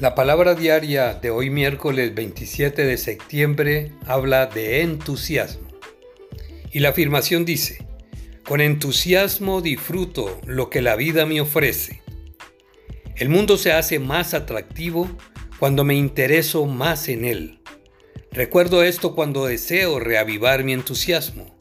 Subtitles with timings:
[0.00, 5.68] La palabra diaria de hoy miércoles 27 de septiembre habla de entusiasmo.
[6.72, 7.86] Y la afirmación dice,
[8.44, 12.02] con entusiasmo disfruto lo que la vida me ofrece.
[13.14, 15.08] El mundo se hace más atractivo
[15.60, 17.60] cuando me intereso más en él.
[18.32, 21.56] Recuerdo esto cuando deseo reavivar mi entusiasmo.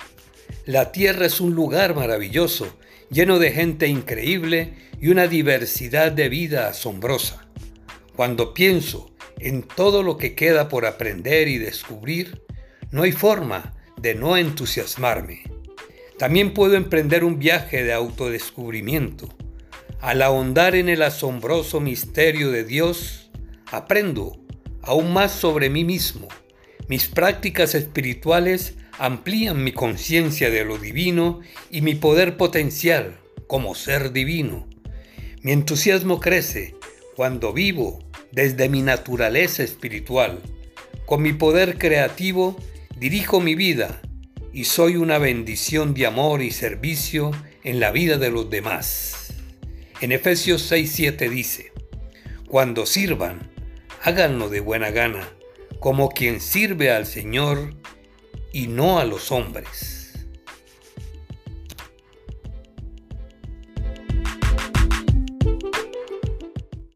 [0.66, 2.80] La tierra es un lugar maravilloso,
[3.12, 7.44] lleno de gente increíble y una diversidad de vida asombrosa.
[8.16, 12.44] Cuando pienso en todo lo que queda por aprender y descubrir,
[12.92, 15.44] no hay forma de no entusiasmarme.
[16.20, 19.30] También puedo emprender un viaje de autodescubrimiento.
[20.00, 23.32] Al ahondar en el asombroso misterio de Dios,
[23.72, 24.40] aprendo
[24.84, 26.28] aún más sobre mí mismo.
[26.88, 31.40] Mis prácticas espirituales amplían mi conciencia de lo divino
[31.72, 34.68] y mi poder potencial como ser divino.
[35.42, 36.76] Mi entusiasmo crece
[37.16, 38.00] cuando vivo
[38.34, 40.42] desde mi naturaleza espiritual.
[41.06, 42.60] Con mi poder creativo
[42.98, 44.02] dirijo mi vida
[44.52, 47.32] y soy una bendición de amor y servicio
[47.64, 49.34] en la vida de los demás.
[50.02, 51.72] En Efesios 6:7 dice,
[52.48, 53.52] Cuando sirvan,
[54.02, 55.30] háganlo de buena gana,
[55.80, 57.76] como quien sirve al Señor
[58.52, 60.03] y no a los hombres.